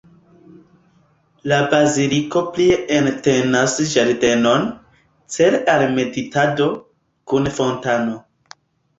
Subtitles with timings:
[1.49, 4.65] La baziliko plie entenas ĝardenon,
[5.35, 6.67] cele al meditado,
[7.33, 8.17] kun fontano.